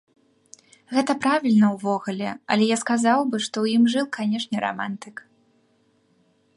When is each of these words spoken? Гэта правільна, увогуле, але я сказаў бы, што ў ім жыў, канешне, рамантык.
Гэта 0.95 1.11
правільна, 1.25 1.67
увогуле, 1.75 2.29
але 2.55 2.63
я 2.71 2.77
сказаў 2.85 3.19
бы, 3.29 3.37
што 3.49 3.55
ў 3.65 3.81
ім 3.81 3.87
жыў, 3.97 4.05
канешне, 4.19 4.57
рамантык. 4.69 5.15